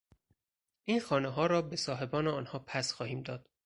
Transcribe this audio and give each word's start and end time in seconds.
این 0.85 0.99
خانهها 0.99 1.45
را 1.45 1.61
به 1.61 1.75
صاحبان 1.75 2.27
آنها 2.27 2.59
پس 2.59 2.93
خواهیم 2.93 3.21
داد. 3.21 3.49